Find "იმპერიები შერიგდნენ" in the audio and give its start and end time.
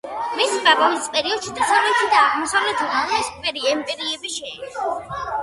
3.75-4.99